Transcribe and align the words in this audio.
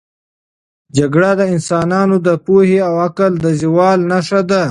جګړه 0.97 1.31
د 1.39 1.41
انسانانو 1.55 2.15
د 2.27 2.29
پوهې 2.45 2.79
او 2.87 2.93
عقل 3.07 3.31
د 3.43 3.45
زوال 3.61 3.99
نښه 4.11 4.41
ده. 4.49 4.59